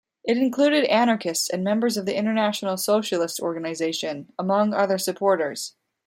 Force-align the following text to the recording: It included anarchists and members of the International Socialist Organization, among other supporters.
It 0.23 0.35
included 0.35 0.85
anarchists 0.85 1.47
and 1.47 1.63
members 1.63 1.95
of 1.95 2.07
the 2.07 2.17
International 2.17 2.75
Socialist 2.75 3.39
Organization, 3.39 4.33
among 4.39 4.73
other 4.73 4.97
supporters. 4.97 5.75